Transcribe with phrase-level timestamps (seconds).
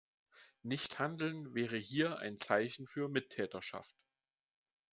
[0.63, 3.93] Nichthandeln wäre hier ein Zeichen für Mittäterschaft!